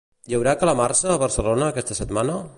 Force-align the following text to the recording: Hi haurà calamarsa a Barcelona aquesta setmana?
Hi 0.29 0.37
haurà 0.37 0.53
calamarsa 0.63 1.13
a 1.13 1.19
Barcelona 1.25 1.69
aquesta 1.71 1.99
setmana? 2.01 2.45